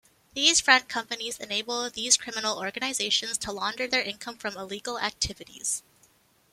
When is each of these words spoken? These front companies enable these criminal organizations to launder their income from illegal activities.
These 0.33 0.61
front 0.61 0.89
companies 0.89 1.37
enable 1.39 1.87
these 1.87 2.17
criminal 2.17 2.57
organizations 2.57 3.37
to 3.37 3.51
launder 3.51 3.85
their 3.85 4.01
income 4.01 4.35
from 4.35 4.57
illegal 4.57 4.97
activities. 4.97 5.83